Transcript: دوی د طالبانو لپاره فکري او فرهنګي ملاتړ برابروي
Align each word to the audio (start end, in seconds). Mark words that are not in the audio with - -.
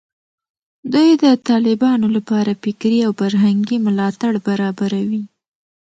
دوی 0.93 1.09
د 1.23 1.25
طالبانو 1.49 2.07
لپاره 2.15 2.51
فکري 2.63 2.99
او 3.07 3.11
فرهنګي 3.19 3.77
ملاتړ 3.85 4.33
برابروي 4.47 5.23